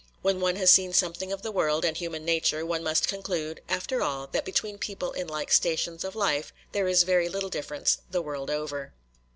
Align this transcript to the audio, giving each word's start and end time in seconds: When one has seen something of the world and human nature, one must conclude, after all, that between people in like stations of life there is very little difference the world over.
When 0.23 0.39
one 0.41 0.55
has 0.55 0.71
seen 0.71 0.93
something 0.93 1.31
of 1.31 1.43
the 1.43 1.51
world 1.51 1.85
and 1.85 1.95
human 1.95 2.25
nature, 2.25 2.65
one 2.65 2.81
must 2.81 3.07
conclude, 3.07 3.61
after 3.69 4.01
all, 4.01 4.25
that 4.31 4.45
between 4.45 4.79
people 4.79 5.11
in 5.11 5.27
like 5.27 5.51
stations 5.51 6.03
of 6.03 6.15
life 6.15 6.51
there 6.71 6.87
is 6.87 7.03
very 7.03 7.29
little 7.29 7.49
difference 7.49 7.99
the 8.09 8.23
world 8.23 8.49
over. 8.49 8.93